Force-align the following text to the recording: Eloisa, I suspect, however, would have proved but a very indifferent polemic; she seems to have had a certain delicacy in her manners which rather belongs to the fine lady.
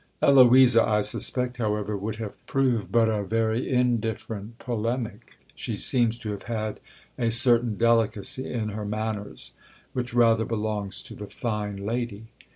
Eloisa, 0.19 0.83
I 0.83 1.01
suspect, 1.01 1.57
however, 1.57 1.95
would 1.95 2.15
have 2.15 2.33
proved 2.47 2.91
but 2.91 3.07
a 3.07 3.21
very 3.23 3.69
indifferent 3.69 4.57
polemic; 4.57 5.37
she 5.53 5.75
seems 5.75 6.17
to 6.17 6.31
have 6.31 6.41
had 6.49 6.79
a 7.19 7.29
certain 7.29 7.77
delicacy 7.77 8.51
in 8.51 8.69
her 8.69 8.83
manners 8.83 9.51
which 9.93 10.15
rather 10.15 10.43
belongs 10.43 11.03
to 11.03 11.13
the 11.13 11.27
fine 11.27 11.77
lady. 11.85 12.25